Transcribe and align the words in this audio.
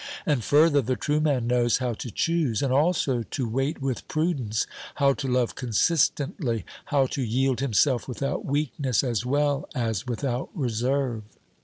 And 0.25 0.43
further, 0.43 0.81
the 0.81 0.95
true 0.95 1.19
man 1.21 1.45
knows 1.45 1.77
how 1.77 1.93
to 1.93 2.09
choose 2.09 2.63
and 2.63 2.73
also 2.73 3.21
to 3.21 3.47
wait 3.47 3.83
with 3.83 4.07
prudence, 4.07 4.65
how 4.95 5.13
to 5.13 5.27
love 5.27 5.53
consistently, 5.53 6.65
how 6.85 7.05
to 7.05 7.21
yield 7.21 7.59
himself 7.59 8.07
without 8.07 8.43
weakness 8.43 9.03
as 9.03 9.27
well 9.27 9.69
as 9.75 10.07
without 10.07 10.49
reserve. 10.55 11.21